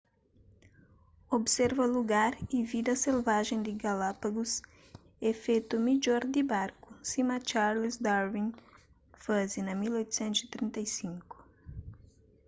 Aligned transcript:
observa 1.29 1.85
lugar 1.85 2.31
y 2.55 2.63
vida 2.71 2.93
selvajen 3.03 3.59
di 3.65 3.73
galápagos 3.83 4.51
é 5.29 5.31
fetu 5.43 5.75
midjor 5.87 6.21
di 6.33 6.41
barku 6.53 6.89
sima 7.09 7.37
charles 7.49 7.95
darwin 8.05 8.47
faze 9.23 9.59
na 9.67 9.73
1835 9.81 11.35